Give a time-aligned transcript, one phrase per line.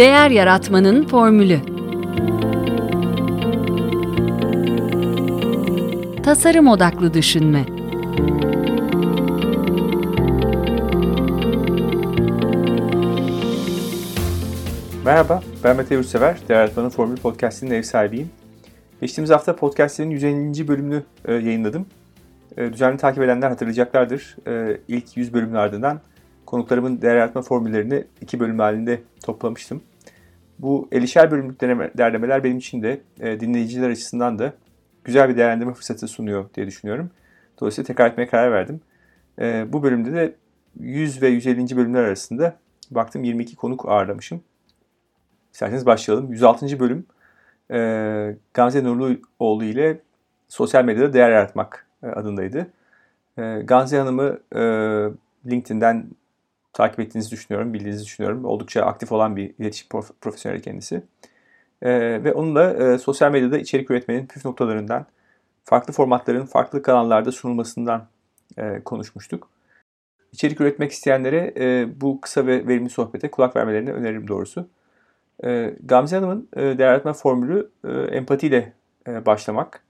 [0.00, 1.60] Değer Yaratmanın Formülü
[6.22, 7.64] Tasarım Odaklı Düşünme
[15.04, 16.38] Merhaba, ben Mete Yurtsever.
[16.48, 18.30] Değer Yaratmanın Formülü Podcast'inin ev sahibiyim.
[19.00, 20.68] Geçtiğimiz hafta podcast'lerin 150.
[20.68, 21.86] bölümünü e, yayınladım.
[22.56, 24.36] E, düzenli takip edenler hatırlayacaklardır.
[24.46, 26.00] E, ilk 100 bölümün ardından
[26.46, 29.82] konuklarımın değer yaratma formüllerini iki bölüm halinde toplamıştım.
[30.62, 31.60] Bu 50'şer bölümlük
[31.98, 34.52] derlemeler benim için de e, dinleyiciler açısından da
[35.04, 37.10] güzel bir değerlendirme fırsatı sunuyor diye düşünüyorum.
[37.60, 38.80] Dolayısıyla tekrar etmeye karar verdim.
[39.38, 40.34] E, bu bölümde de
[40.80, 41.76] 100 ve 150.
[41.76, 42.56] bölümler arasında
[42.90, 44.42] baktım 22 konuk ağırlamışım.
[45.52, 46.32] İsterseniz başlayalım.
[46.32, 46.80] 106.
[46.80, 47.06] bölüm
[47.70, 50.00] e, Gamze Nurluoğlu ile
[50.48, 52.70] sosyal medyada değer yaratmak e, adındaydı.
[53.38, 54.40] E, Gamze Hanım'ı
[55.46, 56.06] LinkedIn'den
[56.72, 58.44] takip ettiğinizi düşünüyorum, bildiğinizi düşünüyorum.
[58.44, 61.02] Oldukça aktif olan bir iletişim prof- profesyoneli kendisi.
[61.82, 61.90] E,
[62.24, 65.06] ve onunla e, sosyal medyada içerik üretmenin püf noktalarından,
[65.64, 68.08] farklı formatların farklı kanallarda sunulmasından
[68.58, 69.50] e, konuşmuştuk.
[70.32, 74.68] İçerik üretmek isteyenlere e, bu kısa ve verimli sohbete kulak vermelerini öneririm doğrusu.
[75.44, 78.72] E, Gamze Hanım'ın e, değerlendirme formülü e, empatiyle
[79.06, 79.84] e, başlamak.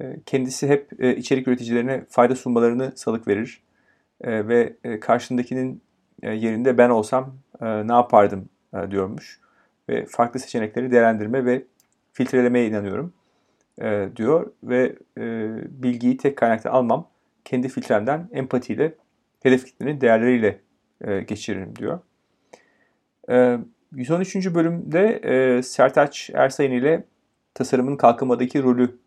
[0.00, 3.62] E, kendisi hep e, içerik üreticilerine fayda sunmalarını salık verir.
[4.20, 5.82] E, ve e, karşındakinin
[6.28, 9.40] yerinde ben olsam e, ne yapardım e, diyormuş.
[9.88, 11.62] Ve farklı seçenekleri değerlendirme ve
[12.12, 13.12] filtrelemeye inanıyorum
[13.80, 14.52] e, diyor.
[14.62, 15.22] Ve e,
[15.82, 17.08] bilgiyi tek kaynakta almam.
[17.44, 18.94] Kendi filtremden empatiyle
[19.42, 20.60] hedef kitlenin değerleriyle
[21.00, 22.00] e, geçiririm diyor.
[23.30, 23.58] E,
[23.94, 24.54] 113.
[24.54, 27.04] bölümde e, Sertaç Ersayın ile
[27.54, 28.98] tasarımın kalkınmadaki rolü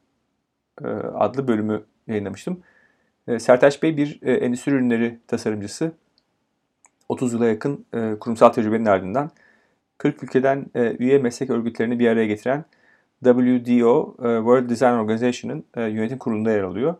[0.84, 2.64] e, adlı bölümü yayınlamıştım.
[3.28, 5.92] E, Sertaç Bey bir e, endüstri ürünleri tasarımcısı.
[7.14, 9.32] 30 yıla yakın e, kurumsal tecrübenin ardından
[9.98, 12.66] 40 ülkeden e, üye meslek örgütlerini bir araya getiren
[13.24, 16.96] WDO, e, World Design Organization'ın e, yönetim kurulunda yer alıyor.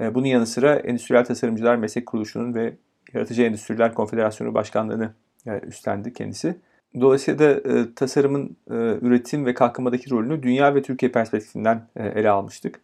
[0.00, 2.74] E, bunun yanı sıra Endüstriyel Tasarımcılar Meslek Kuruluşu'nun ve
[3.14, 5.12] Yaratıcı Endüstriler Konfederasyonu Başkanlığı'nı
[5.46, 6.56] e, üstlendi kendisi.
[7.00, 12.30] Dolayısıyla da e, tasarımın e, üretim ve kalkınmadaki rolünü dünya ve Türkiye perspektifinden e, ele
[12.30, 12.80] almıştık.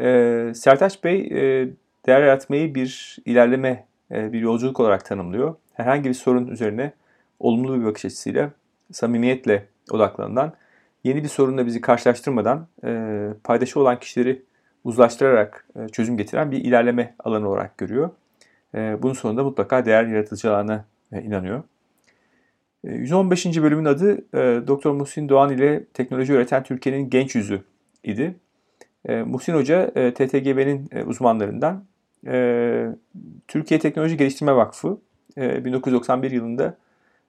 [0.00, 1.68] E, Sertaç Bey e,
[2.06, 5.54] değer yaratmayı bir ilerleme, e, bir yolculuk olarak tanımlıyor.
[5.76, 6.92] Herhangi bir sorun üzerine
[7.40, 8.50] olumlu bir bakış açısıyla,
[8.92, 10.52] samimiyetle odaklanılan,
[11.04, 14.42] yeni bir sorunla bizi karşılaştırmadan e, paydaşı olan kişileri
[14.84, 18.10] uzlaştırarak e, çözüm getiren bir ilerleme alanı olarak görüyor.
[18.74, 21.62] E, bunun sonunda mutlaka değer yaratılacağına e, inanıyor.
[22.84, 23.46] 115.
[23.46, 27.62] E, bölümün adı e, Doktor Muhsin Doğan ile teknoloji üreten Türkiye'nin genç yüzü
[28.04, 28.36] idi.
[29.08, 31.84] E, Muhsin Hoca TTGB'nin uzmanlarından.
[33.48, 34.98] Türkiye Teknoloji Geliştirme Vakfı
[35.36, 36.76] 1991 yılında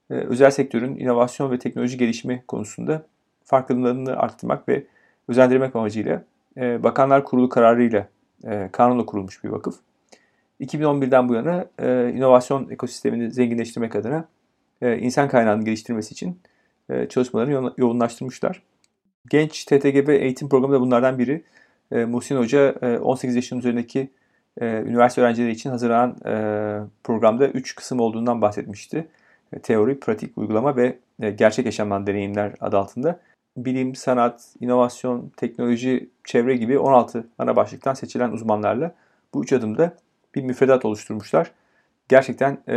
[0.09, 3.06] özel sektörün inovasyon ve teknoloji gelişimi konusunda
[3.45, 4.84] farkındalığını arttırmak ve
[5.28, 6.23] özendirmek amacıyla
[6.57, 8.07] Bakanlar Kurulu kararıyla
[8.72, 9.75] kanunla kurulmuş bir vakıf.
[10.62, 11.66] 2011'den bu yana
[12.09, 14.28] inovasyon ekosistemini zenginleştirmek adına
[14.81, 16.39] e, insan kaynağını geliştirmesi için
[16.89, 18.62] e, çalışmalarını yoğunlaştırmışlar.
[19.29, 21.44] Genç TTGB eğitim programı da bunlardan biri.
[21.91, 24.09] E, Muhsin Hoca 18 yaşının üzerindeki
[24.62, 26.16] üniversite öğrencileri için hazırlanan
[27.03, 29.07] programda 3 kısım olduğundan bahsetmişti.
[29.63, 30.97] Teori, pratik, uygulama ve
[31.35, 33.19] gerçek yaşamdan deneyimler adı altında.
[33.57, 38.95] Bilim, sanat, inovasyon, teknoloji, çevre gibi 16 ana başlıktan seçilen uzmanlarla
[39.34, 39.94] bu üç adımda
[40.35, 41.51] bir müfredat oluşturmuşlar
[42.09, 42.74] gerçekten e,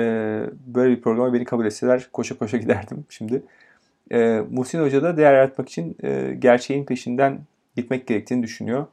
[0.67, 3.43] böyle bir programa beni kabul etseler koşa koşa giderdim şimdi.
[4.13, 7.39] E, Muhsin Hoca da değer yaratmak için e, gerçeğin peşinden
[7.77, 8.87] gitmek gerektiğini düşünüyor.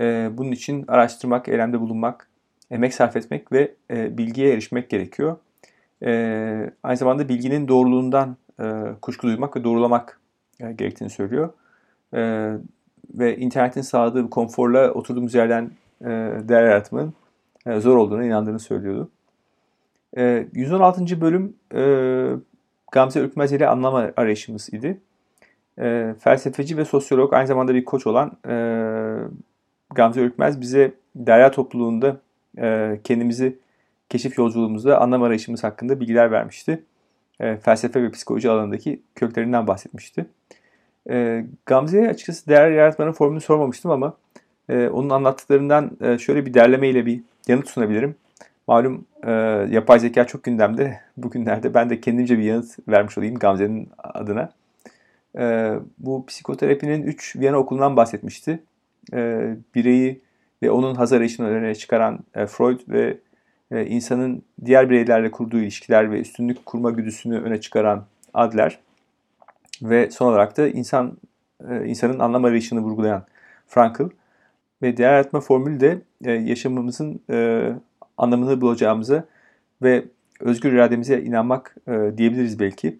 [0.00, 2.28] E, bunun için araştırmak, eylemde bulunmak,
[2.70, 5.36] emek sarf etmek ve e, bilgiye erişmek gerekiyor.
[6.02, 8.64] E, aynı zamanda bilginin doğruluğundan e,
[9.02, 10.20] kuşku duymak ve doğrulamak
[10.60, 11.52] e, gerektiğini söylüyor.
[12.14, 12.52] E,
[13.14, 16.08] ve internetin sağladığı konforla oturduğumuz yerden e,
[16.48, 17.14] değer yaratmanın
[17.66, 19.10] e, zor olduğunu inandığını söylüyordu.
[20.16, 21.20] E, ee, 116.
[21.20, 21.82] bölüm e,
[22.92, 25.00] Gamze Ürkmez ile anlam arayışımız idi.
[25.78, 28.54] E, felsefeci ve sosyolog aynı zamanda bir koç olan e,
[29.94, 32.20] Gamze Ürkmez bize derya topluluğunda
[32.58, 33.58] e, kendimizi
[34.08, 36.84] keşif yolculuğumuzda anlam arayışımız hakkında bilgiler vermişti.
[37.40, 40.26] E, felsefe ve psikoloji alanındaki köklerinden bahsetmişti.
[41.10, 44.16] E, Gamze'ye açıkçası değer yaratmanın formülünü sormamıştım ama
[44.68, 48.16] e, onun anlattıklarından e, şöyle bir derlemeyle bir yanıt sunabilirim.
[48.66, 49.30] Malum e,
[49.70, 51.00] yapay zeka çok gündemde.
[51.16, 54.52] Bugünlerde ben de kendimce bir yanıt vermiş olayım Gamze'nin adına.
[55.38, 58.60] E, bu psikoterapinin 3 Viyana okulundan bahsetmişti.
[59.12, 60.20] E, bireyi
[60.62, 63.18] ve onun haz arayışını öne çıkaran e, Freud ve
[63.70, 68.04] e, insanın diğer bireylerle kurduğu ilişkiler ve üstünlük kurma güdüsünü öne çıkaran
[68.34, 68.78] Adler.
[69.82, 71.16] ve son olarak da insan
[71.70, 73.24] e, insanın anlam arayışını vurgulayan
[73.66, 74.02] Frankl
[74.82, 77.70] ve değer yaratma formülü de e, yaşamımızın e,
[78.16, 79.24] anlamını bulacağımıza
[79.82, 80.04] ve
[80.40, 82.98] özgür irademize inanmak e, diyebiliriz belki.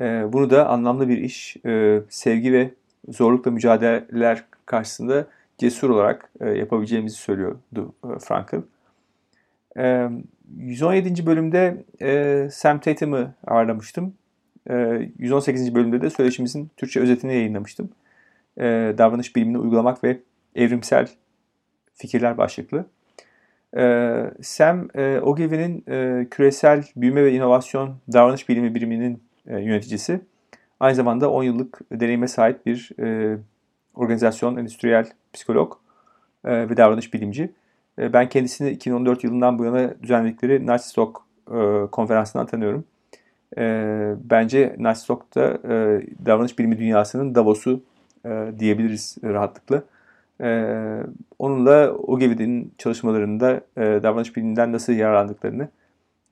[0.00, 2.70] E, bunu da anlamlı bir iş, e, sevgi ve
[3.08, 5.26] zorlukla mücadeleler karşısında
[5.58, 8.56] cesur olarak e, yapabileceğimizi söylüyordu e, Frankl.
[9.78, 10.08] E,
[10.56, 11.26] 117.
[11.26, 14.14] bölümde e, Sam Tatum'ı ağırlamıştım.
[14.70, 14.74] E,
[15.18, 15.74] 118.
[15.74, 17.90] bölümde de söyleşimizin Türkçe özetini yayınlamıştım.
[18.58, 20.20] E, davranış bilimini uygulamak ve
[20.54, 21.08] evrimsel
[21.94, 22.86] fikirler başlıklı.
[23.76, 30.20] E, Sam e, Ogilvy'nin e, küresel büyüme ve inovasyon davranış bilimi biriminin e, yöneticisi.
[30.80, 33.38] Aynı zamanda 10 yıllık deneyime sahip bir e,
[33.98, 35.72] organizasyon, endüstriyel psikolog
[36.44, 37.52] e, ve davranış bilimci.
[37.98, 42.84] E, ben kendisini 2014 yılından bu yana düzenledikleri Narsistok e, konferansından tanıyorum.
[43.58, 47.82] E, bence Narsistok da e, davranış bilimi dünyasının Davos'u
[48.26, 49.82] e, diyebiliriz rahatlıkla.
[50.40, 50.76] E,
[51.38, 55.68] onunla Ogilvy'nin çalışmalarında e, davranış biliminden nasıl yararlandıklarını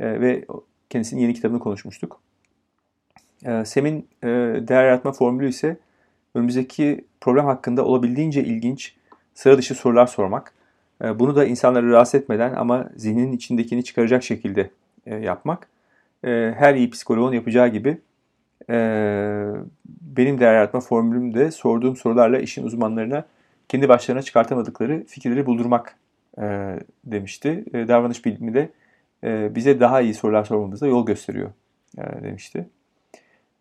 [0.01, 0.45] e, ve
[0.91, 2.21] kendisinin yeni kitabını konuşmuştuk.
[3.45, 4.27] E, Sem'in e,
[4.69, 5.77] değer yaratma formülü ise
[6.37, 8.95] önümüzdeki problem hakkında olabildiğince ilginç,
[9.35, 10.53] sıra dışı sorular sormak.
[11.05, 14.71] E, bunu da insanları rahatsız etmeden ama zihninin içindekini çıkaracak şekilde
[15.07, 15.69] e, yapmak.
[16.25, 17.99] E, her iyi psikoloğun yapacağı gibi
[20.17, 23.25] benim değer yaratma formülüm de sorduğum sorularla işin uzmanlarına
[23.69, 25.97] kendi başlarına çıkartamadıkları fikirleri buldurmak
[27.05, 27.65] demişti.
[27.73, 28.71] Davranış bilimi de
[29.55, 31.51] bize daha iyi sorular sormamıza yol gösteriyor
[31.97, 32.67] demişti.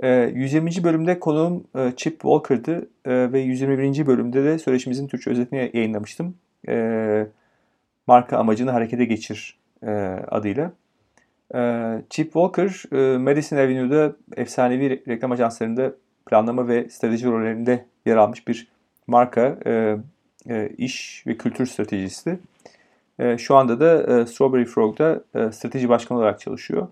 [0.03, 0.69] 120.
[0.69, 4.07] Ee, bölümde konuğum e, Chip Walker'dı e, ve 121.
[4.07, 6.36] bölümde de söyleşimizin Türkçe özetini yayınlamıştım.
[6.68, 7.27] Ee,
[8.07, 9.92] marka amacını harekete geçir e,
[10.31, 10.71] adıyla.
[11.56, 12.83] Ee, Chip Walker,
[13.18, 15.94] Madison Avenue'da efsanevi reklam ajanslarında
[16.25, 18.68] planlama ve strateji rollerinde yer almış bir
[19.07, 19.57] marka,
[20.77, 22.39] iş ve kültür stratejisti.
[23.38, 26.88] Şu anda da Strawberry Frog'da strateji başkanı olarak çalışıyor.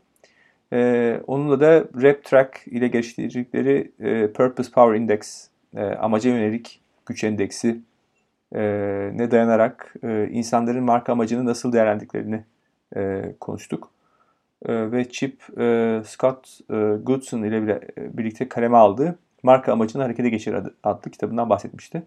[0.74, 7.24] Ee, onunla da Rap Track ile geliştirdikleri e, Purpose Power Index, e, amaca yönelik güç
[7.24, 7.82] endeksi
[8.56, 8.62] e,
[9.14, 12.44] ne dayanarak e, insanların marka amacını nasıl değerlendiklerini
[12.96, 13.92] e, konuştuk.
[14.66, 20.04] E, ve Chip e, Scott e, Goodson ile bile, e, birlikte kaleme aldığı Marka Amacını
[20.04, 22.04] Harekete Geçir adlı kitabından bahsetmişti.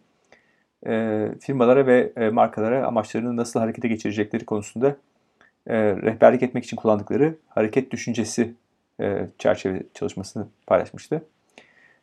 [0.87, 4.97] E, firmalara ve e, markalara amaçlarını nasıl harekete geçirecekleri konusunda
[5.67, 8.55] e, rehberlik etmek için kullandıkları hareket düşüncesi
[9.01, 11.25] e, çerçeve çalışmasını paylaşmıştı.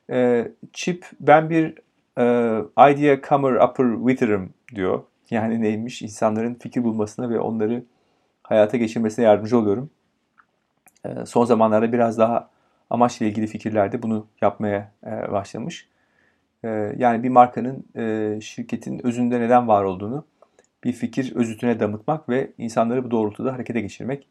[0.10, 1.74] E, Chip ben bir
[2.18, 2.24] e,
[2.92, 5.04] idea comer upper witter'ım diyor.
[5.30, 6.02] Yani neymiş?
[6.02, 7.84] İnsanların fikir bulmasına ve onları
[8.44, 9.90] hayata geçirmesine yardımcı oluyorum.
[11.06, 12.50] E, son zamanlarda biraz daha
[12.90, 15.88] amaçla ilgili fikirlerde bunu yapmaya e, başlamış.
[16.64, 16.68] E,
[16.98, 20.26] yani bir markanın e, şirketin özünde neden var olduğunu
[20.84, 24.28] bir fikir özütüne damıtmak ve insanları bu doğrultuda harekete geçirmek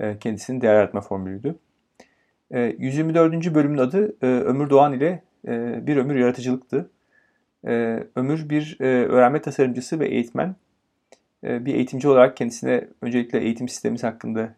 [0.00, 1.54] e, kendisinin değer yaratma formülüydü.
[2.50, 3.46] 124.
[3.46, 5.22] E, bölümün adı e, Ömür Doğan ile
[5.86, 6.90] Bir Ömür Yaratıcılıktı.
[8.16, 10.56] Ömür bir öğrenme tasarımcısı ve eğitmen.
[11.42, 14.54] Bir eğitimci olarak kendisine öncelikle eğitim sistemimiz hakkında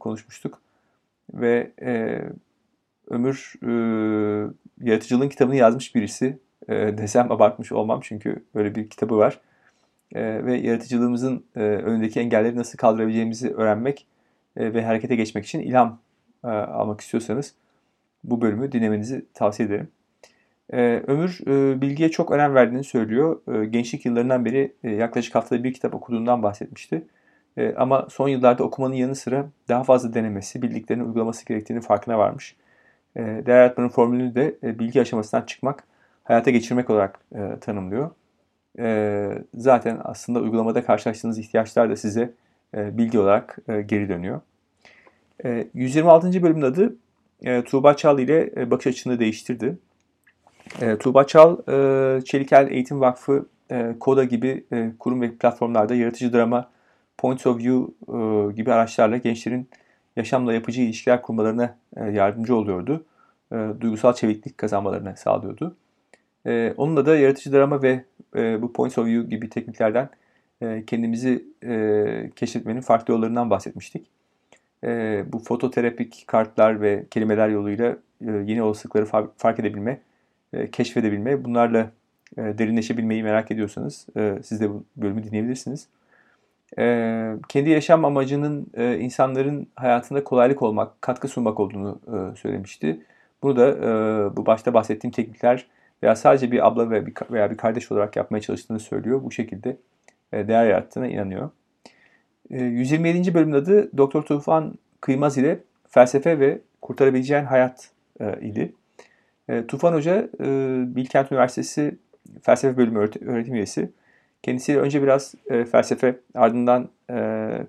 [0.00, 0.62] konuşmuştuk.
[1.34, 1.70] Ve
[3.10, 3.54] Ömür
[4.80, 9.40] yaratıcılığın kitabını yazmış birisi desem abartmış olmam çünkü böyle bir kitabı var
[10.14, 14.06] ve yaratıcılığımızın e, önündeki engelleri nasıl kaldırabileceğimizi öğrenmek
[14.56, 15.98] e, ve harekete geçmek için ilham
[16.44, 17.54] e, almak istiyorsanız
[18.24, 19.88] bu bölümü dinlemenizi tavsiye ederim.
[21.06, 21.40] Ömür
[21.80, 23.40] bilgiye çok önem verdiğini söylüyor.
[23.64, 27.06] Gençlik yıllarından beri yaklaşık haftada bir kitap okuduğundan bahsetmişti.
[27.76, 32.56] Ama son yıllarda okumanın yanı sıra daha fazla denemesi, bildiklerini uygulaması gerektiğini farkına varmış.
[33.16, 35.84] Değer yaratmanın formülünü de bilgi aşamasından çıkmak,
[36.24, 37.20] hayata geçirmek olarak
[37.60, 38.10] tanımlıyor
[38.78, 42.32] e, zaten aslında uygulamada karşılaştığınız ihtiyaçlar da size
[42.76, 44.40] e, bilgi olarak e, geri dönüyor.
[45.44, 46.42] E, 126.
[46.42, 46.96] bölümün adı
[47.42, 49.78] e, Tuğba Çal ile e, bakış açını değiştirdi.
[50.80, 56.32] E, Tuğba Çal, e, Çelikel Eğitim Vakfı, e, KODA gibi e, kurum ve platformlarda yaratıcı
[56.32, 56.70] drama,
[57.18, 59.68] Points of View e, gibi araçlarla gençlerin
[60.16, 63.04] yaşamla yapıcı ilişkiler kurmalarına e, yardımcı oluyordu.
[63.52, 65.76] E, duygusal çeviklik kazanmalarını sağlıyordu.
[66.46, 68.04] E, onunla da yaratıcı drama ve
[68.36, 70.08] e, bu points of view gibi tekniklerden
[70.62, 74.06] e, kendimizi e, keşfetmenin farklı yollarından bahsetmiştik.
[74.84, 80.00] E, bu fototerapik kartlar ve kelimeler yoluyla e, yeni olasılıkları fa- fark edebilme,
[80.52, 81.90] e, keşfedebilme, bunlarla
[82.36, 85.88] e, derinleşebilmeyi merak ediyorsanız e, siz de bu bölümü dinleyebilirsiniz.
[86.78, 93.00] E, kendi yaşam amacının e, insanların hayatında kolaylık olmak, katkı sunmak olduğunu e, söylemişti.
[93.42, 95.66] Bunu da bu başta bahsettiğim teknikler
[96.02, 96.90] veya sadece bir abla
[97.30, 99.22] veya bir kardeş olarak yapmaya çalıştığını söylüyor.
[99.24, 99.76] Bu şekilde
[100.32, 101.50] değer yarattığına inanıyor.
[102.50, 103.34] 127.
[103.34, 107.90] bölümün adı Doktor Tufan Kıymaz ile Felsefe ve Kurtarabileceğin Hayat
[108.40, 108.72] idi.
[109.68, 110.28] Tufan Hoca
[110.96, 111.96] Bilkent Üniversitesi
[112.42, 113.90] Felsefe Bölümü öğretim üyesi.
[114.42, 117.14] Kendisi önce biraz e, felsefe, ardından e,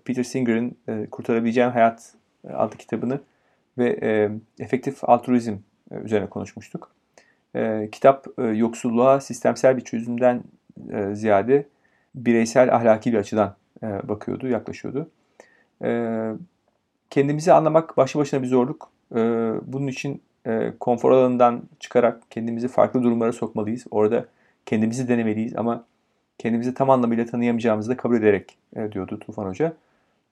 [0.05, 2.13] Peter Singer'ın e, Kurtarabileceğin Hayat
[2.53, 3.19] adlı kitabını
[3.77, 4.29] ve e,
[4.63, 5.55] efektif altruizm
[5.91, 6.91] e, üzerine konuşmuştuk.
[7.57, 10.43] E, kitap e, yoksulluğa sistemsel bir çözümden
[10.91, 11.65] e, ziyade
[12.15, 15.09] bireysel ahlaki bir açıdan e, bakıyordu, yaklaşıyordu.
[15.83, 16.31] E,
[17.09, 18.89] kendimizi anlamak başlı başına bir zorluk.
[19.15, 19.19] E,
[19.65, 23.85] bunun için e, konfor alanından çıkarak kendimizi farklı durumlara sokmalıyız.
[23.91, 24.25] Orada
[24.65, 25.83] kendimizi denemeliyiz ama
[26.37, 29.73] kendimizi tam anlamıyla tanıyamayacağımızı da kabul ederek e, diyordu Tufan Hoca.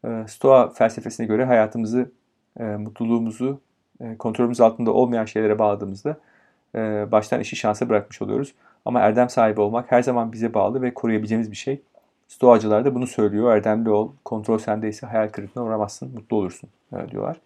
[0.05, 2.11] E, Stoa felsefesine göre hayatımızı,
[2.59, 3.59] e, mutluluğumuzu
[4.01, 6.17] e, kontrolümüz altında olmayan şeylere bağladığımızda
[7.11, 8.53] baştan işi şansa bırakmış oluyoruz.
[8.85, 11.81] Ama erdem sahibi olmak her zaman bize bağlı ve koruyabileceğimiz bir şey.
[12.27, 13.55] Stoacılar da bunu söylüyor.
[13.55, 17.37] Erdemli ol, kontrol sendeyse hayal kırıklığına uğramazsın, mutlu olursun e, diyorlar.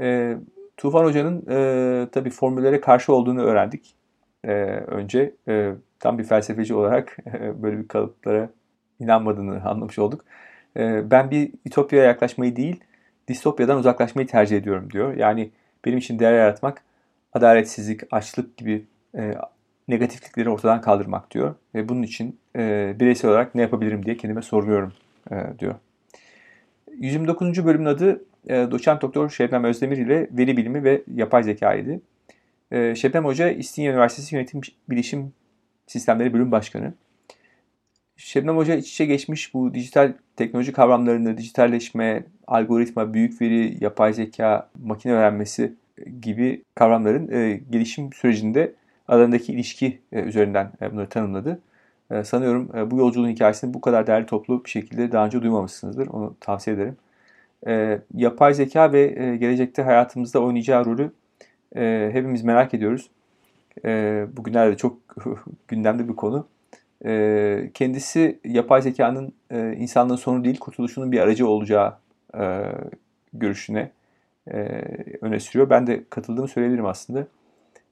[0.00, 0.36] E,
[0.76, 3.94] Tufan Hoca'nın e, tabii formüllere karşı olduğunu öğrendik
[4.44, 4.52] e,
[4.86, 5.34] önce.
[5.48, 8.50] E, tam bir felsefeci olarak e, böyle bir kalıplara
[9.00, 10.24] inanmadığını anlamış olduk.
[10.76, 12.80] E, ben bir ütopyaya yaklaşmayı değil,
[13.28, 15.16] distopyadan uzaklaşmayı tercih ediyorum diyor.
[15.16, 15.50] Yani
[15.84, 16.82] benim için değer yaratmak,
[17.32, 19.34] adaletsizlik, açlık gibi e,
[19.88, 21.54] negatiflikleri ortadan kaldırmak diyor.
[21.74, 22.38] Ve bunun için
[23.00, 24.92] bireysel olarak ne yapabilirim diye kendime soruyorum
[25.58, 25.74] diyor.
[26.98, 27.64] 129.
[27.64, 32.00] bölümün adı Doçent Doktor Şebnem Özdemir ile veri bilimi ve yapay zekaydı.
[32.94, 35.32] Şebnem Hoca İstinye Üniversitesi Yönetim Bilişim
[35.86, 36.94] Sistemleri Bölüm Başkanı.
[38.16, 44.70] Şebnem Hoca iç içe geçmiş bu dijital teknoloji kavramlarını, dijitalleşme, algoritma, büyük veri, yapay zeka,
[44.82, 45.74] makine öğrenmesi
[46.20, 48.72] gibi kavramların e, gelişim sürecinde
[49.08, 51.60] aralarındaki ilişki e, üzerinden e, bunları tanımladı.
[52.10, 56.06] E, sanıyorum e, bu yolculuğun hikayesini bu kadar değerli toplu bir şekilde daha önce duymamışsınızdır.
[56.06, 56.96] Onu tavsiye ederim.
[57.66, 61.12] E, yapay zeka ve e, gelecekte hayatımızda oynayacağı rolü
[61.76, 63.10] e, hepimiz merak ediyoruz
[63.84, 64.98] e, bugünlerde çok
[65.68, 66.46] gündemde bir konu.
[67.04, 71.96] E, kendisi yapay zekanın e, insanlığın sonu değil kurtuluşunun bir aracı olacağı
[72.38, 72.62] e,
[73.32, 73.90] görüşüne
[74.52, 74.82] e,
[75.20, 75.70] öne sürüyor.
[75.70, 77.26] Ben de katıldığımı söyleyebilirim aslında.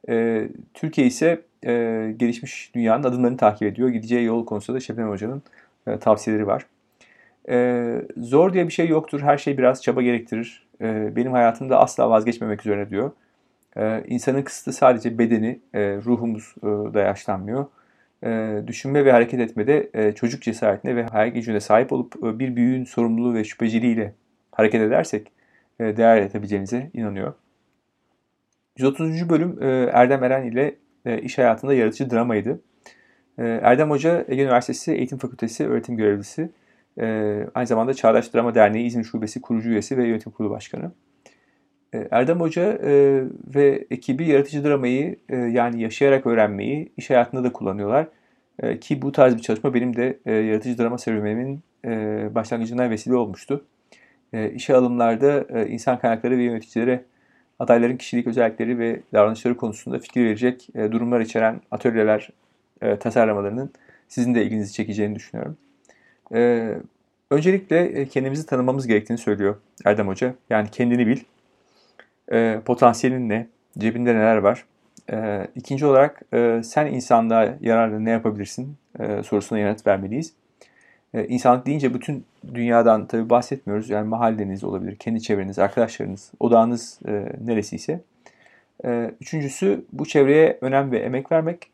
[0.09, 1.73] E, Türkiye ise e,
[2.17, 3.89] gelişmiş dünyanın adımlarını takip ediyor.
[3.89, 5.43] Gideceği yol konusunda da Şebnem Hoca'nın
[5.87, 6.67] e, tavsiyeleri var.
[7.49, 9.21] E, zor diye bir şey yoktur.
[9.21, 10.67] Her şey biraz çaba gerektirir.
[10.81, 13.11] E, benim hayatımda asla vazgeçmemek üzere diyor.
[13.77, 17.67] Ee, insanın kısıtı sadece bedeni, e, ruhumuz e, da yaşlanmıyor.
[18.25, 22.57] E, düşünme ve hareket etmede e, çocuk cesaretine ve hayal gücüne sahip olup e, bir
[22.57, 24.15] büyüğün sorumluluğu ve şüpheciliğiyle
[24.53, 25.36] hareket edersek e,
[25.81, 27.35] değer yaratabileceğimize inanıyor.
[28.79, 29.29] 130.
[29.29, 32.61] bölüm e, Erdem Eren ile e, iş hayatında yaratıcı dramaydı.
[33.39, 36.51] E, Erdem Hoca Ege Üniversitesi Eğitim Fakültesi öğretim görevlisi.
[37.01, 37.07] E,
[37.55, 40.93] aynı zamanda Çağdaş Drama Derneği İzmir Şubesi kurucu üyesi ve yönetim kurulu başkanı.
[41.95, 43.23] E, Erdem Hoca e,
[43.55, 48.09] ve ekibi yaratıcı dramayı e, yani yaşayarak öğrenmeyi iş hayatında da kullanıyorlar.
[48.63, 51.91] E, ki bu tarz bir çalışma benim de e, yaratıcı drama serüvenimin e,
[52.35, 53.65] başlangıcına vesile olmuştu.
[54.33, 57.05] E, işe alımlarda e, insan kaynakları ve yöneticilere
[57.59, 62.31] adayların kişilik özellikleri ve davranışları konusunda fikir verecek e, durumlar içeren atölyeler
[62.83, 63.71] e, tasarlamalarının
[64.09, 65.57] sizin de ilginizi çekeceğini düşünüyorum.
[66.35, 66.73] E,
[67.31, 70.35] öncelikle kendimizi tanımamız gerektiğini söylüyor Erdem Hoca.
[70.51, 71.21] Yani kendini bil,
[72.61, 73.47] potansiyelin ne?
[73.79, 74.65] Cebinde neler var?
[75.13, 76.23] E, ikinci olarak
[76.65, 78.77] sen insanlığa yararlı ne yapabilirsin
[79.23, 80.33] sorusuna yanıt vermeliyiz.
[81.17, 82.25] E, insanlık deyince bütün
[82.55, 83.91] dünyadan tabii bahsetmiyoruz.
[83.91, 88.01] Yani mahalleniz olabilir, kendi çevreniz, arkadaşlarınız, odağınız e, neresiyse.
[88.85, 91.71] E, üçüncüsü bu çevreye önem ve emek vermek.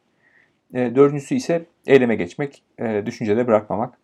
[0.75, 3.99] E, dördüncüsü ise eyleme geçmek, e, düşüncede bırakmamak.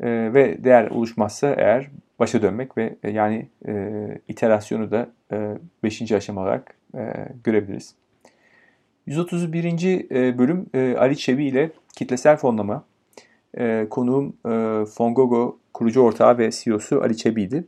[0.00, 3.98] E, ve değer oluşmazsa eğer başa dönmek ve e, yani e,
[4.28, 5.08] iterasyonu da
[5.82, 6.12] 5.
[6.12, 7.12] E, aşama olarak e,
[7.44, 7.94] görebiliriz.
[9.06, 10.10] 131.
[10.10, 12.84] E, bölüm e, Ali Çebi ile kitlesel fonlama.
[13.58, 17.64] E, konuğum e, Fongogo kurucu ortağı ve CEO'su Ali Çebi'ydi.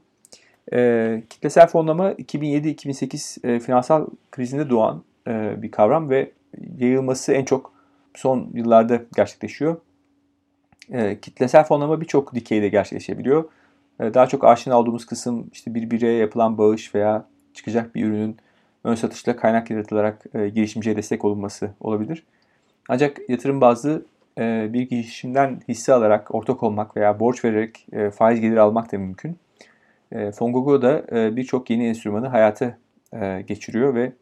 [0.73, 6.31] E, kitlesel fonlama 2007-2008 e, finansal krizinde doğan e, bir kavram ve
[6.79, 7.73] yayılması en çok
[8.15, 9.77] son yıllarda gerçekleşiyor.
[10.93, 13.45] E, kitlesel fonlama birçok dikeyde gerçekleşebiliyor.
[14.01, 18.37] E, daha çok aşina olduğumuz kısım işte bir bireye yapılan bağış veya çıkacak bir ürünün
[18.85, 22.23] ön satışla kaynak yaratılarak e, girişimciye destek olunması olabilir.
[22.89, 24.03] Ancak yatırım bazlı
[24.39, 28.99] e, bir girişimden hisse alarak ortak olmak veya borç vererek e, faiz geliri almak da
[28.99, 29.37] mümkün.
[30.35, 32.79] Fongogo da e, birçok yeni enstrümanı hayata
[33.47, 34.13] geçiriyor ve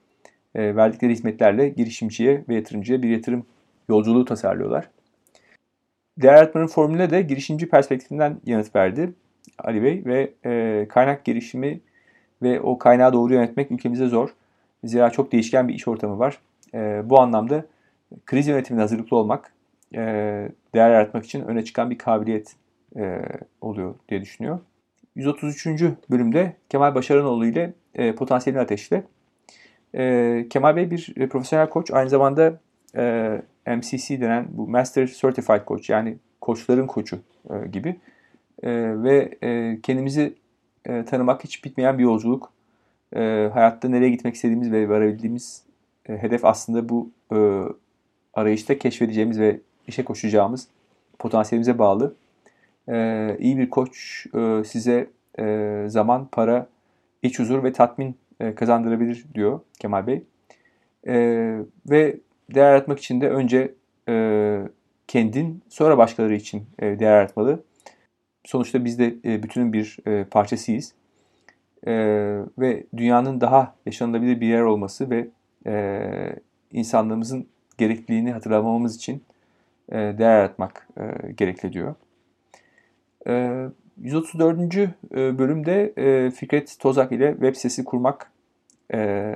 [0.56, 3.46] verdikleri hizmetlerle girişimciye ve yatırımcıya bir yatırım
[3.88, 4.90] yolculuğu tasarlıyorlar.
[6.18, 9.12] Değer yaratmanın formülüne de girişimci perspektifinden yanıt verdi
[9.58, 10.32] Ali Bey ve
[10.88, 11.80] kaynak gelişimi
[12.42, 14.30] ve o kaynağı doğru yönetmek ülkemizde zor.
[14.84, 16.38] Zira çok değişken bir iş ortamı var.
[17.10, 17.66] Bu anlamda
[18.26, 19.52] kriz yönetimine hazırlıklı olmak
[19.94, 20.00] e,
[20.74, 22.56] değer yaratmak için öne çıkan bir kabiliyet
[22.96, 23.22] e,
[23.60, 24.58] oluyor diye düşünüyor.
[25.14, 25.66] 133.
[26.10, 29.04] bölümde Kemal Başaranoğlu ile e, Potansiyelin Ateş'te.
[29.94, 31.90] E, Kemal Bey bir profesyonel koç.
[31.90, 32.60] Aynı zamanda
[33.66, 37.18] MCC denen bu Master Certified Coach yani koçların koçu
[37.72, 37.96] gibi.
[39.02, 39.38] Ve
[39.82, 40.34] kendimizi
[40.84, 42.52] tanımak hiç bitmeyen bir yolculuk.
[43.52, 45.62] Hayatta nereye gitmek istediğimiz ve varabildiğimiz
[46.04, 47.10] hedef aslında bu
[48.34, 50.68] arayışta keşfedeceğimiz ve işe koşacağımız
[51.18, 52.14] potansiyelimize bağlı.
[52.88, 56.66] E, iyi bir koç e, size e, zaman, para,
[57.22, 60.22] iç huzur ve tatmin e, kazandırabilir diyor Kemal Bey.
[61.06, 61.14] E,
[61.90, 62.16] ve
[62.54, 63.74] değer yaratmak için de önce
[64.08, 64.62] e,
[65.08, 67.62] kendin sonra başkaları için e, değer yaratmalı.
[68.44, 70.94] Sonuçta biz de e, bütünün bir e, parçasıyız.
[71.86, 71.92] E,
[72.58, 75.28] ve dünyanın daha yaşanılabilir bir yer olması ve
[75.66, 76.36] e,
[76.72, 77.46] insanlığımızın
[77.78, 79.22] gerekliliğini hatırlamamız için
[79.92, 81.94] e, değer yaratmak e, gerekli diyor.
[83.28, 83.66] E,
[84.02, 84.76] 134.
[84.76, 84.88] E,
[85.38, 88.32] bölümde e, Fikret Tozak ile web sitesi kurmak
[88.94, 89.34] e,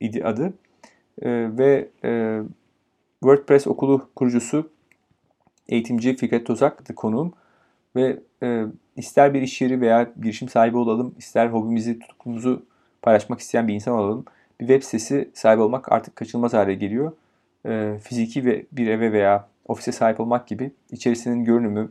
[0.00, 0.52] idi adı.
[1.58, 1.88] Ve
[3.20, 4.70] WordPress okulu kurucusu
[5.68, 7.32] eğitimci Fikret Tozak konuğum.
[7.96, 8.18] Ve
[8.96, 12.66] ister bir iş yeri veya girişim sahibi olalım, ister hobimizi, tutkumuzu
[13.02, 14.24] paylaşmak isteyen bir insan olalım.
[14.60, 17.12] Bir web sitesi sahibi olmak artık kaçınılmaz hale geliyor.
[18.00, 21.90] Fiziki ve bir eve veya ofise sahip olmak gibi içerisinin görünümü,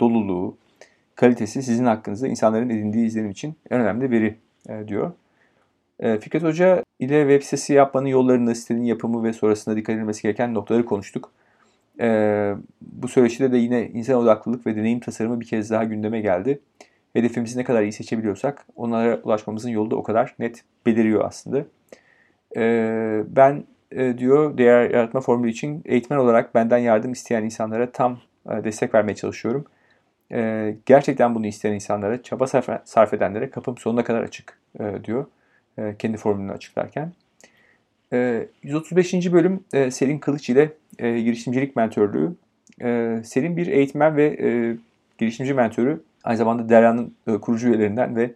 [0.00, 0.56] doluluğu,
[1.14, 4.36] kalitesi sizin hakkınızda insanların edindiği izlenim için en önemli veri
[4.68, 5.12] e, diyor.
[6.00, 10.54] E, Fikret Hoca ile web sitesi yapmanın yollarını, sitenin yapımı ve sonrasında dikkat edilmesi gereken
[10.54, 11.32] noktaları konuştuk.
[12.00, 16.60] E, bu söyleşide de yine insan odaklılık ve deneyim tasarımı bir kez daha gündeme geldi.
[17.12, 21.64] Hedefimizi ne kadar iyi seçebiliyorsak onlara ulaşmamızın yolu da o kadar net beliriyor aslında.
[22.56, 28.18] E, ben e, diyor değer yaratma formülü için eğitmen olarak benden yardım isteyen insanlara tam
[28.50, 29.64] e, destek vermeye çalışıyorum.
[30.32, 32.46] E, gerçekten bunu isteyen insanlara, çaba
[32.84, 35.26] sarf edenlere kapım sonuna kadar açık e, diyor.
[35.78, 37.12] E, kendi formülünü açıklarken.
[38.62, 39.14] 135.
[39.14, 42.32] E, bölüm e, Selin Kılıç ile girişimcilik mentörlüğü.
[43.24, 44.36] Selin bir eğitmen ve
[45.18, 46.02] girişimci mentörü.
[46.24, 48.30] Aynı zamanda Derya'nın kurucu üyelerinden ve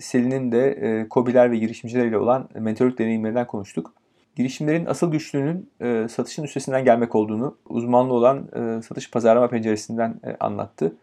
[0.00, 3.92] Selin'in de COBİ'ler ve girişimciler ile olan mentörlük deneyimlerinden konuştuk.
[4.36, 5.70] Girişimlerin asıl güçlüğünün
[6.08, 8.48] satışın üstesinden gelmek olduğunu uzmanlı olan
[8.80, 10.96] satış pazarlama penceresinden anlattı.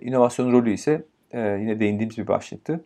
[0.00, 2.80] İnovasyon rolü ise yine değindiğimiz bir başlıktı.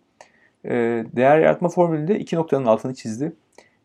[0.64, 3.32] Ee, değer yaratma formülünde iki noktanın altını çizdi.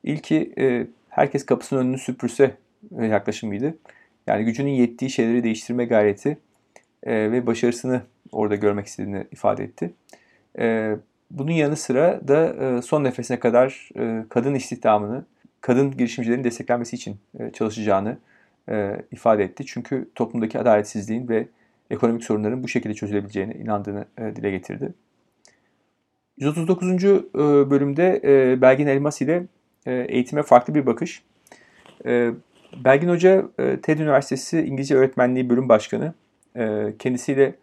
[0.04, 2.56] İlki e, herkes kapısının önünü süpürse
[3.00, 3.76] e, yaklaşımıydı.
[4.28, 6.38] Yani gücünün yettiği şeyleri değiştirme gayreti
[7.04, 9.94] e, ve başarısını orada görmek istediğini ifade etti.
[11.32, 13.90] Bunun yanı sıra da son nefesine kadar
[14.30, 15.26] kadın istihdamını,
[15.62, 17.18] kadın girişimcilerin desteklenmesi için
[17.54, 18.18] çalışacağını
[19.12, 19.64] ifade etti.
[19.66, 21.48] Çünkü toplumdaki adaletsizliğin ve
[21.90, 24.94] ekonomik sorunların bu şekilde çözülebileceğine inandığını dile getirdi.
[26.42, 27.04] 139.
[27.04, 27.08] E,
[27.70, 29.44] bölümde e, Belgin Elmas ile
[29.86, 31.24] e, eğitime farklı bir bakış.
[32.86, 36.14] Belgin Hoca TED Üniversitesi İngilizce Öğretmenliği Bölüm Başkanı.
[37.00, 37.56] Kendisiyle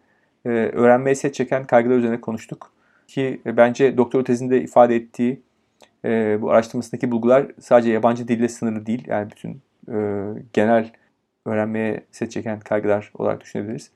[0.45, 2.71] öğrenmeye set çeken kaygılar üzerine konuştuk.
[3.07, 5.41] Ki bence doktor tezinde ifade ettiği
[6.41, 9.03] bu araştırmasındaki bulgular sadece yabancı dille sınırlı değil.
[9.07, 9.61] Yani bütün
[10.53, 10.91] genel
[11.45, 13.91] öğrenmeye set çeken kaygılar olarak düşünebiliriz.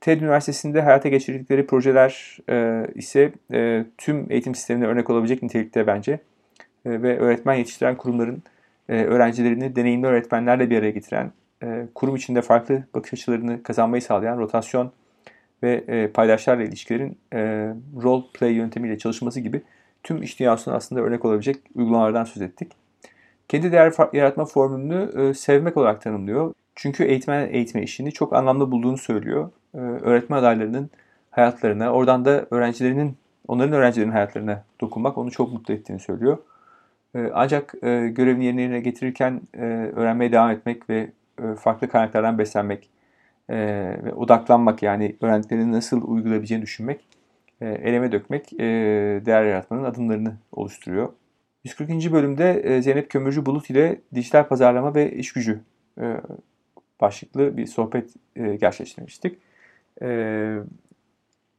[0.00, 6.12] TED Üniversitesi'nde hayata geçirdikleri projeler e, ise e, tüm eğitim sistemine örnek olabilecek nitelikte bence.
[6.84, 8.42] E, ve öğretmen yetiştiren kurumların
[8.88, 14.38] e, öğrencilerini deneyimli öğretmenlerle bir araya getiren, e, kurum içinde farklı bakış açılarını kazanmayı sağlayan
[14.38, 14.92] rotasyon
[15.62, 17.38] ve e, paydaşlarla ilişkilerin e,
[18.02, 19.62] role play yöntemiyle çalışması gibi
[20.06, 22.72] tüm iş dünyasına aslında örnek olabilecek uygulamalardan söz ettik.
[23.48, 26.54] Kendi değer yaratma formülünü e, sevmek olarak tanımlıyor.
[26.74, 29.50] Çünkü eğitmen eğitme işini çok anlamlı bulduğunu söylüyor.
[29.74, 30.90] Ee, öğretmen adaylarının
[31.30, 33.16] hayatlarına, oradan da öğrencilerinin,
[33.48, 36.38] onların öğrencilerinin hayatlarına dokunmak onu çok mutlu ettiğini söylüyor.
[37.14, 39.62] Ee, ancak e, görevini yerine getirirken e,
[39.96, 41.10] öğrenmeye devam etmek ve
[41.42, 42.90] e, farklı kaynaklardan beslenmek
[43.50, 47.04] ve odaklanmak yani öğrendiklerini nasıl uygulayabileceğini düşünmek,
[47.60, 48.50] eleme dökmek
[49.26, 51.08] değer yaratmanın adımlarını oluşturuyor.
[51.64, 52.12] 140.
[52.12, 55.60] bölümde Zeynep Kömürcü Bulut ile dijital pazarlama ve iş gücü
[57.00, 59.38] başlıklı bir sohbet gerçekleştirmiştik.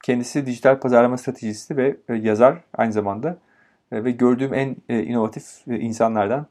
[0.04, 3.38] Kendisi dijital pazarlama stratejisi ve yazar aynı zamanda.
[3.92, 6.46] ve gördüğüm en inovatif insanlardan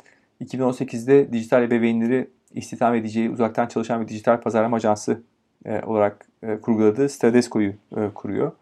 [0.44, 5.22] 2018'de dijital ebeveynleri istihdam edeceği uzaktan çalışan bir dijital pazarlama ajansı
[5.66, 6.26] olarak
[6.62, 7.72] kurguladığı Stradesco'yu
[8.14, 8.52] kuruyor.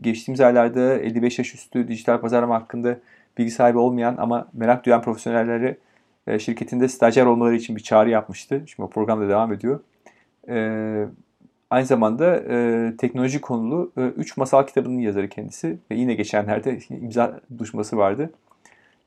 [0.00, 2.98] Geçtiğimiz aylarda 55 yaş üstü dijital pazarlama hakkında
[3.38, 5.76] bilgi sahibi olmayan ama merak duyan profesyonelleri
[6.38, 8.62] şirketinde stajyer olmaları için bir çağrı yapmıştı.
[8.66, 9.80] Şimdi o program da devam ediyor.
[11.74, 15.78] Aynı zamanda e, teknoloji konulu 3 e, masal kitabının yazarı kendisi.
[15.90, 18.32] Ve yine geçenlerde imza düşması vardı.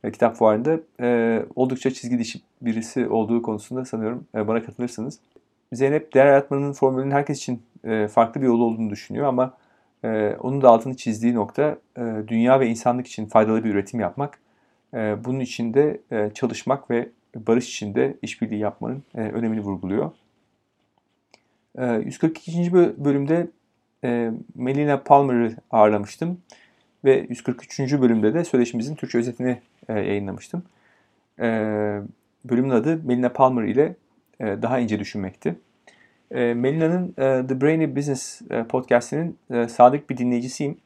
[0.04, 5.20] E, kitap fuarında e, oldukça çizgi dişi birisi olduğu konusunda sanıyorum e, bana katılırsınız.
[5.74, 9.54] Zeynep değer yaratmanın formülünün herkes için e, farklı bir yolu olduğunu düşünüyor ama
[10.04, 14.40] e, onun da altını çizdiği nokta e, dünya ve insanlık için faydalı bir üretim yapmak.
[14.94, 20.12] E, bunun için de e, çalışmak ve barış içinde işbirliği yapmanın e, önemini vurguluyor.
[21.78, 22.62] 142.
[22.62, 23.48] Ee, bölümde
[24.04, 26.42] e, Melina Palmer'ı ağırlamıştım.
[27.06, 27.80] Ve 143.
[27.80, 30.64] bölümde de söyleşimizin Türkçe özetini e, yayınlamıştım.
[31.40, 32.02] Ee,
[32.46, 33.96] bölümün adı Melina Palmer ile
[34.40, 35.56] e, daha ince düşünmekti.
[36.32, 37.12] Ee, Melina'nın
[37.48, 39.38] The Brainy Business podcastinin
[39.68, 40.78] sadık bir dinleyicisiyim.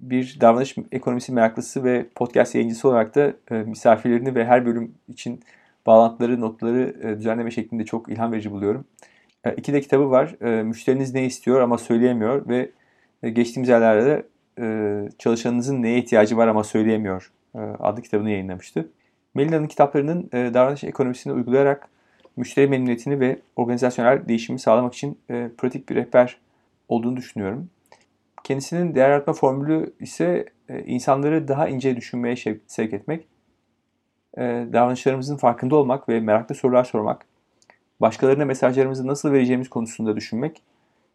[0.00, 5.40] Bir davranış ekonomisi meraklısı ve podcast yayıncısı olarak da misafirlerini ve her bölüm için
[5.86, 8.84] bağlantıları, notları düzenleme şeklinde çok ilham verici buluyorum.
[9.44, 10.36] E, iki de kitabı var.
[10.42, 12.70] E, müşteriniz ne istiyor ama söyleyemiyor ve
[13.22, 14.26] e, geçtiğimiz yerlerde
[15.18, 18.88] çalışanınızın neye ihtiyacı var ama söyleyemiyor adlı kitabını yayınlamıştı.
[19.34, 21.88] Melina'nın kitaplarının davranış ekonomisini uygulayarak
[22.40, 25.18] müşteri memnuniyetini ve organizasyonel değişimi sağlamak için
[25.58, 26.38] pratik bir rehber
[26.88, 27.70] olduğunu düşünüyorum.
[28.44, 30.44] Kendisinin değer yaratma formülü ise
[30.86, 33.26] insanları daha ince düşünmeye sevk etmek,
[34.72, 37.26] davranışlarımızın farkında olmak ve meraklı sorular sormak,
[38.00, 40.62] başkalarına mesajlarımızı nasıl vereceğimiz konusunda düşünmek,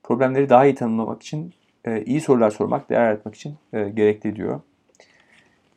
[0.03, 1.53] problemleri daha iyi tanımlamak için
[1.85, 4.61] e, iyi sorular sormak, değer yaratmak için e, gerekli diyor.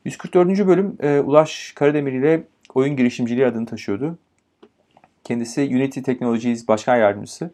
[0.05, 0.67] 144.
[0.67, 2.43] bölüm e, Ulaş Karademir ile
[2.75, 4.19] oyun girişimciliği adını taşıyordu.
[5.29, 7.51] Kendisi Unity Technologies Başkan Yardımcısı.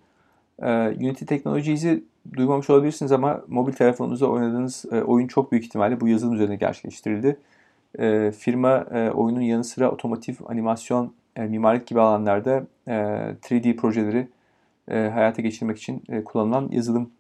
[0.63, 2.05] E, Unity Technologies'i
[2.37, 7.37] duymamış olabilirsiniz ama mobil telefonunuzda oynadığınız e, oyun çok büyük ihtimalle bu yazılım üzerine gerçekleştirildi.
[7.99, 14.29] E, firma e, oyunun yanı sıra otomotiv, animasyon, e, mimarlık gibi alanlarda e, 3D projeleri
[14.89, 17.11] hayata geçirmek için kullanılan yazılım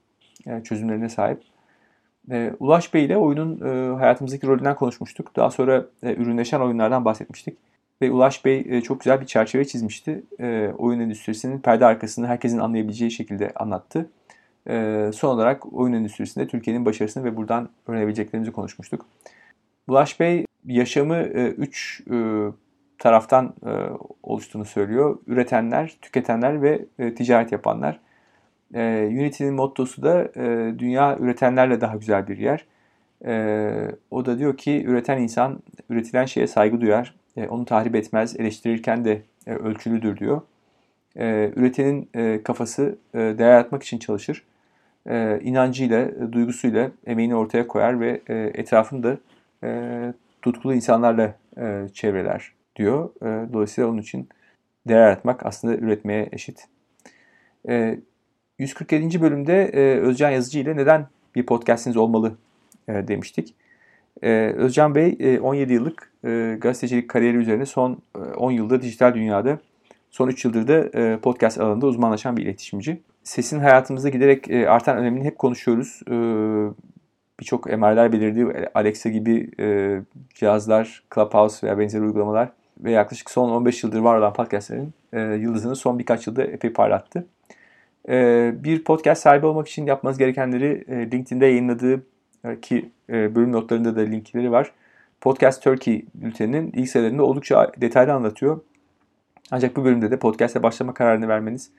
[0.64, 1.43] çözümlerine sahip.
[2.61, 3.61] Ulaş Bey ile oyunun
[3.97, 5.37] hayatımızdaki rolünden konuşmuştuk.
[5.37, 7.59] Daha sonra e, ürünleşen oyunlardan bahsetmiştik.
[8.03, 10.23] Ve Ulaş Bey e, çok güzel bir çerçeve çizmişti.
[10.41, 14.11] E, oyun endüstrisinin perde arkasını herkesin anlayabileceği şekilde anlattı.
[14.69, 19.07] E, son olarak oyun endüstrisinde Türkiye'nin başarısını ve buradan öğrenebileceklerimizi konuşmuştuk.
[19.89, 22.19] Ulaş Bey yaşamı 3 e, e,
[22.99, 23.55] taraftan
[24.23, 25.19] oluştuğunu söylüyor.
[25.27, 28.01] Üretenler, tüketenler ve ticaret yapanlar.
[28.75, 30.35] Unity'nin mottosu da
[30.79, 32.67] dünya üretenlerle daha güzel bir yer.
[34.11, 39.05] O da diyor ki üreten insan üretilen şeye saygı duyar, e, onu tahrip etmez, eleştirirken
[39.05, 40.40] de e, ölçülüdür diyor.
[41.16, 42.09] E, üretenin
[42.42, 44.44] kafası değer yaratmak için çalışır.
[45.09, 49.18] E, inancıyla, duygusuyla emeğini ortaya koyar ve e, etrafını da
[50.42, 51.35] tutkulu insanlarla
[51.92, 53.11] çevreler diyor.
[53.53, 54.29] Dolayısıyla onun için
[54.88, 56.68] değer yaratmak aslında üretmeye eşit.
[57.68, 57.99] E,
[58.59, 59.20] 147.
[59.20, 59.70] bölümde
[60.01, 62.37] Özcan Yazıcı ile neden bir podcastiniz olmalı
[62.88, 63.55] demiştik.
[64.22, 69.14] E, Özcan Bey e, 17 yıllık e, gazetecilik kariyeri üzerine son e, 10 yılda dijital
[69.14, 69.59] dünyada,
[70.11, 73.00] son 3 yıldır da e, podcast alanında uzmanlaşan bir iletişimci.
[73.24, 76.00] Sesin hayatımızda giderek e, artan önemini hep konuşuyoruz.
[76.11, 76.14] E,
[77.40, 79.98] Birçok MR'ler belirdiği Alexa gibi e,
[80.35, 82.48] cihazlar, Clubhouse veya benzeri uygulamalar
[82.81, 87.27] ve yaklaşık son 15 yıldır var olan podcastlerin e, yıldızını son birkaç yılda epey parlattı.
[88.09, 92.00] E, bir podcast sahibi olmak için yapmanız gerekenleri e, LinkedIn'de yayınladığı e,
[92.63, 94.73] ki e, bölüm notlarında da linkleri var.
[95.21, 98.61] Podcast Turkey bülteninin ilk sayılarında oldukça detaylı anlatıyor.
[99.51, 101.71] Ancak bu bölümde de podcast'e başlama kararını vermeniz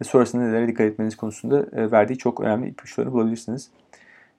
[0.00, 3.70] ve sonrasında nelere dikkat etmeniz konusunda e, verdiği çok önemli ipuçlarını bulabilirsiniz.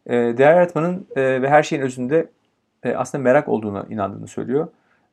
[0.07, 2.27] E, değer yaratmanın ve her şeyin özünde
[2.95, 4.67] aslında merak olduğuna inandığını söylüyor.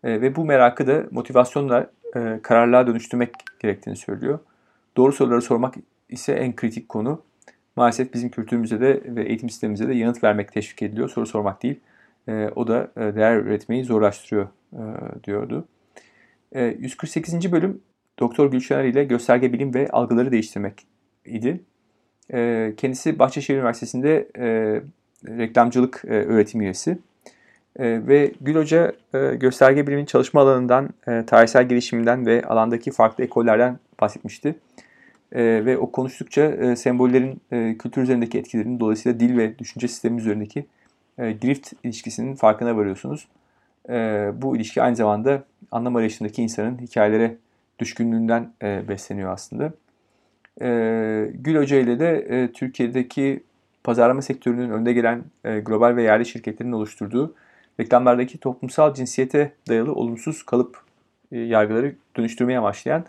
[0.05, 1.87] Ve bu merakı da motivasyonla
[2.43, 4.39] kararlığa dönüştürmek gerektiğini söylüyor.
[4.97, 5.75] Doğru soruları sormak
[6.09, 7.23] ise en kritik konu.
[7.77, 11.81] Maalesef bizim kültürümüzde de ve eğitim sistemimizde de yanıt vermek teşvik ediliyor, soru sormak değil.
[12.29, 14.83] E, o da e, değer üretmeyi zorlaştırıyor e,
[15.25, 15.69] diyordu.
[16.53, 17.53] E, 148.
[17.53, 17.81] bölüm
[18.19, 20.87] Doktor Gülşener ile gösterge bilim ve algıları değiştirmek
[21.27, 21.61] idi.
[22.33, 24.47] E, kendisi Bahçeşehir Üniversitesi'nde e,
[25.39, 26.99] reklamcılık e, öğretim üyesi.
[27.79, 33.25] E, ve Gül Hoca e, gösterge biliminin çalışma alanından, e, tarihsel gelişiminden ve alandaki farklı
[33.25, 34.55] ekollerden bahsetmişti.
[35.33, 40.21] E, ve o konuştukça e, sembollerin e, kültür üzerindeki etkilerini dolayısıyla dil ve düşünce sistemi
[40.21, 40.67] üzerindeki
[41.19, 43.29] e, grift ilişkisinin farkına varıyorsunuz.
[43.89, 47.37] E, bu ilişki aynı zamanda anlam arayışındaki insanın hikayelere
[47.79, 49.73] düşkünlüğünden e, besleniyor aslında.
[50.63, 50.69] E,
[51.35, 53.43] Gül Hoca ile de e, Türkiye'deki
[53.85, 57.35] pazarlama sektörünün önde gelen e, global ve yerli şirketlerin oluşturduğu
[57.81, 60.83] reklamlardaki toplumsal cinsiyete dayalı olumsuz kalıp
[61.33, 63.05] e, yargıları dönüştürmeye amaçlayan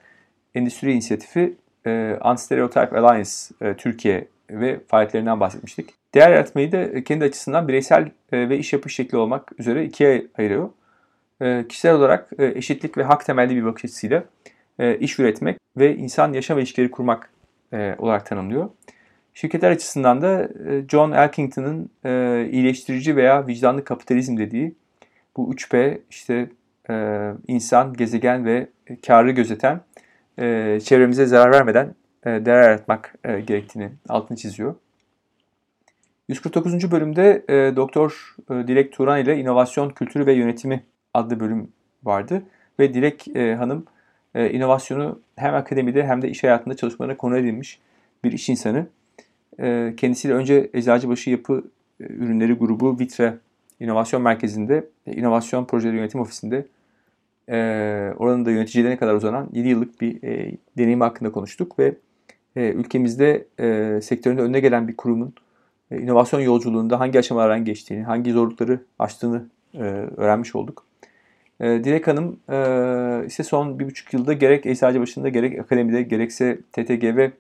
[0.56, 5.90] endüstri inisiyatifi e, Unstereotype Alliance e, Türkiye ve faaliyetlerinden bahsetmiştik.
[6.16, 10.70] Değer yaratmayı da kendi açısından bireysel e, ve iş yapış şekli olmak üzere ikiye ayırıyor.
[11.42, 14.24] E, kişisel olarak e, eşitlik ve hak temelli bir bakış açısıyla
[14.80, 17.30] e, iş üretmek ve insan yaşam ilişkileri kurmak
[17.74, 18.70] e, olarak tanımlıyor.
[19.34, 24.76] Şirketler açısından da e, John Elkington'ın e, iyileştirici veya vicdanlı kapitalizm dediği
[25.38, 26.50] bu 3P işte
[26.90, 28.68] e, insan, gezegen ve
[29.08, 29.82] karı gözeten
[30.80, 34.76] çevremize zarar vermeden değer yaratmak gerektiğini altını çiziyor.
[36.30, 36.92] 149.
[36.92, 37.44] bölümde
[37.76, 41.72] Doktor Dilek Turan ile İnovasyon Kültürü ve Yönetimi adlı bölüm
[42.04, 42.44] vardı.
[42.80, 43.86] Ve Dilek Hanım
[44.36, 47.80] inovasyonu hem akademide hem de iş hayatında çalışmalarına konu edilmiş
[48.24, 48.88] bir iş insanı.
[49.60, 51.64] Ee, kendisiyle önce Eczacıbaşı Yapı
[52.00, 53.38] e, Ürünleri Grubu Vitre
[53.80, 56.66] İnovasyon Merkezi'nde, e, İnovasyon Projeleri Yönetim Ofisi'nde
[57.50, 57.56] e,
[58.18, 61.96] oranın da yöneticilerine kadar uzanan 7 yıllık bir e, deneyim hakkında konuştuk ve
[62.56, 63.46] ülkemizde
[64.02, 65.34] sektöründe önüne gelen bir kurumun
[65.92, 69.46] inovasyon yolculuğunda hangi aşamalardan geçtiğini, hangi zorlukları aştığını
[70.18, 70.86] öğrenmiş olduk.
[71.62, 72.40] Dilek Hanım
[73.26, 77.32] ise son bir buçuk yılda gerek Eczacıbaşı'nda gerek akademide gerekse TTG ve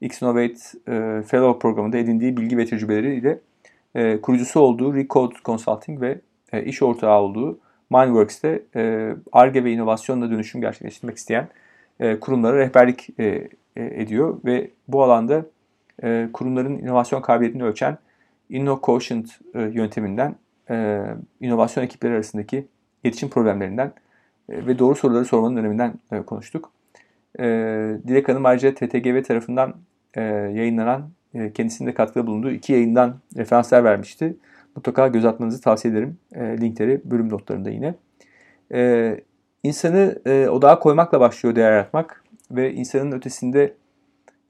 [0.00, 3.40] Xnovate e, Fellow programında edindiği bilgi ve tecrübeleriyle
[3.94, 6.20] e, kurucusu olduğu Recode Consulting ve
[6.52, 7.58] e, iş ortağı olduğu
[7.90, 8.62] Mindworks'te
[9.32, 11.48] ARGE e, ve inovasyonla dönüşüm gerçekleştirmek isteyen
[12.00, 15.46] e, kurumlara rehberlik e, ediyor ve bu alanda
[16.32, 17.98] kurumların inovasyon kabiliyetini ölçen
[18.50, 20.34] InnoQuotient yönteminden
[21.40, 22.66] inovasyon ekipleri arasındaki
[23.04, 23.92] iletişim problemlerinden
[24.48, 25.94] ve doğru soruları sormanın öneminden
[26.26, 26.72] konuştuk.
[28.08, 29.74] Dilek Hanım ayrıca TTGV tarafından
[30.54, 31.10] yayınlanan
[31.54, 34.36] kendisinin de katkıda bulunduğu iki yayından referanslar vermişti.
[34.76, 36.18] Mutlaka göz atmanızı tavsiye ederim.
[36.34, 37.94] E, linkleri bölüm notlarında yine.
[38.72, 39.20] E,
[39.62, 43.74] insanı e, odağa koymakla başlıyor değer yaratmak ve insanın ötesinde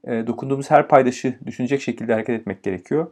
[0.04, 3.06] e, dokunduğumuz her paydaşı düşünecek şekilde hareket etmek gerekiyor.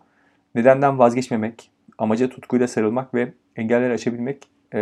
[0.55, 4.81] Nedenden vazgeçmemek, amaca tutkuyla sarılmak ve engelleri aşabilmek e,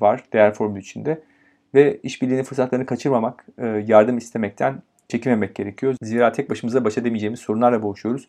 [0.00, 1.20] var değer formülü içinde.
[1.74, 5.94] Ve işbirliğinin fırsatlarını kaçırmamak, e, yardım istemekten çekinmemek gerekiyor.
[6.02, 8.28] Zira tek başımıza baş edemeyeceğimiz sorunlarla boğuşuyoruz.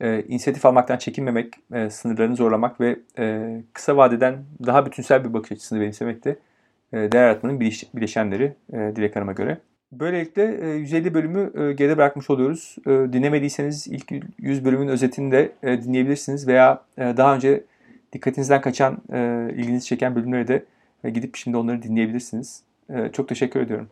[0.00, 5.52] E, inisiyatif almaktan çekinmemek, e, sınırlarını zorlamak ve e, kısa vadeden daha bütünsel bir bakış
[5.52, 6.36] açısını benimsemek de
[6.92, 7.60] e, değer yaratmanın
[7.94, 9.58] bileşenleri e, Dilek Hanım'a göre.
[9.92, 12.76] Böylelikle e, 150 bölümü e, geride bırakmış oluyoruz.
[12.86, 17.64] E, dinlemediyseniz ilk 100 bölümün özetini de e, dinleyebilirsiniz veya e, daha önce
[18.12, 20.64] dikkatinizden kaçan, e, ilginizi çeken bölümleri de
[21.04, 22.62] e, gidip şimdi onları dinleyebilirsiniz.
[22.90, 23.88] E, çok teşekkür ediyorum.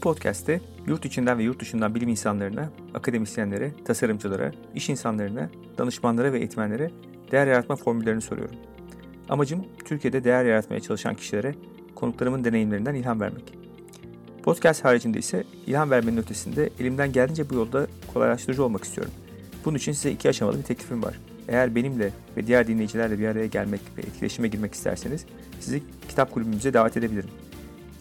[0.00, 6.90] Podcast'te yurt içinden ve yurt dışından bilim insanlarına, akademisyenlere, tasarımcılara, iş insanlarına, danışmanlara ve eğitmenlere
[7.32, 8.56] değer yaratma formüllerini soruyorum.
[9.28, 11.54] Amacım Türkiye'de değer yaratmaya çalışan kişilere
[11.94, 13.54] konuklarımın deneyimlerinden ilham vermek.
[14.42, 19.12] Podcast haricinde ise ilham vermenin ötesinde elimden geldiğince bu yolda kolaylaştırıcı olmak istiyorum.
[19.64, 21.20] Bunun için size iki aşamalı bir teklifim var.
[21.48, 25.26] Eğer benimle ve diğer dinleyicilerle bir araya gelmek ve etkileşime girmek isterseniz
[25.60, 27.30] sizi kitap kulübümüze davet edebilirim.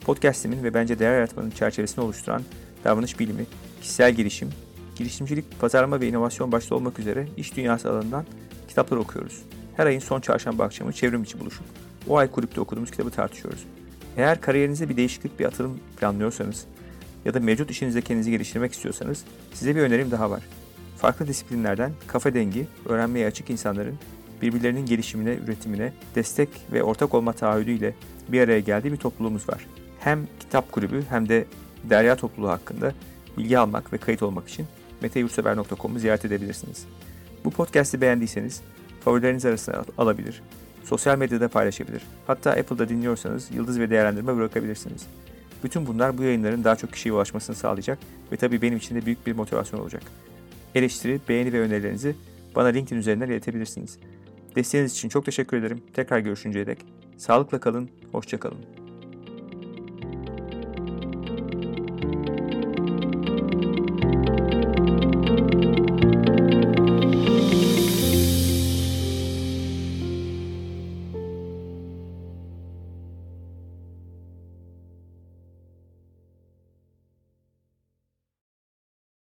[0.06, 2.42] Podcast'imin ve bence değer yaratmanın çerçevesini oluşturan
[2.84, 3.46] davranış bilimi,
[3.82, 4.50] kişisel gelişim,
[4.96, 8.26] girişimcilik, pazarlama ve inovasyon başta olmak üzere iş dünyası alanından
[8.68, 9.42] kitaplar okuyoruz.
[9.78, 11.66] Her ayın son çarşamba akşamı çevrim içi buluşup
[12.08, 13.66] o ay kulüpte okuduğumuz kitabı tartışıyoruz.
[14.18, 16.66] Eğer kariyerinizde bir değişiklik, bir atılım planlıyorsanız
[17.26, 20.44] ya da mevcut işinizde kendinizi geliştirmek istiyorsanız size bir önerim daha var.
[20.98, 23.96] Farklı disiplinlerden kafa dengi, öğrenmeye açık insanların
[24.42, 27.96] birbirlerinin gelişimine, üretimine destek ve ortak olma taahhüdüyle
[28.28, 29.66] bir araya geldiği bir topluluğumuz var
[30.00, 31.46] hem kitap kulübü hem de
[31.84, 32.94] derya topluluğu hakkında
[33.38, 34.66] bilgi almak ve kayıt olmak için
[35.02, 36.86] meteyursever.com'u ziyaret edebilirsiniz.
[37.46, 38.62] Bu podcast'i beğendiyseniz
[39.06, 40.42] favorileriniz arasına alabilir,
[40.84, 45.08] sosyal medyada paylaşabilir, hatta Apple'da dinliyorsanız yıldız ve değerlendirme bırakabilirsiniz.
[45.64, 48.00] Bütün bunlar bu yayınların daha çok kişiye ulaşmasını sağlayacak
[48.32, 50.04] ve tabii benim için de büyük bir motivasyon olacak.
[50.76, 52.16] Eleştiri, beğeni ve önerilerinizi
[52.56, 53.98] bana LinkedIn üzerinden iletebilirsiniz.
[54.56, 55.82] Desteğiniz için çok teşekkür ederim.
[55.94, 56.78] Tekrar görüşünceye dek
[57.18, 58.89] sağlıkla kalın, hoşça kalın.